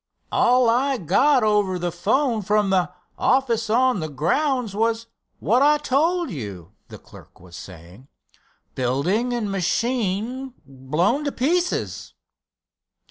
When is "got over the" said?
0.97-1.91